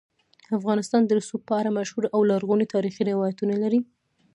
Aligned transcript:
افغانستان 0.57 1.01
د 1.05 1.11
رسوب 1.19 1.41
په 1.49 1.53
اړه 1.59 1.75
مشهور 1.77 2.05
او 2.15 2.19
لرغوني 2.31 2.65
تاریخی 2.75 3.03
روایتونه 3.11 3.53
لري. 3.63 3.79